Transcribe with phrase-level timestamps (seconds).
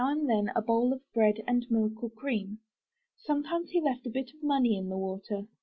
[0.03, 2.57] 25 MY BOOK HOUSE and then a bowl of bread and milk or cream.
[3.17, 5.43] Sometimes he left a bit of money in the water.